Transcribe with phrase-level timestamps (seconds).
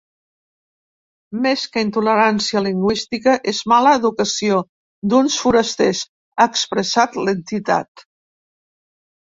[1.41, 4.63] “Més que intolerància lingüística és mala educació
[5.13, 6.03] d’uns forasters”,
[6.41, 8.07] ha expressat l’entitat.